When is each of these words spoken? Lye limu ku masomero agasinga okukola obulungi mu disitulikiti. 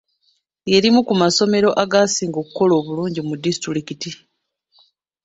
Lye 0.65 0.77
limu 0.83 1.01
ku 1.07 1.13
masomero 1.21 1.69
agasinga 1.83 2.37
okukola 2.43 2.73
obulungi 2.79 3.21
mu 3.27 3.35
disitulikiti. 3.43 4.11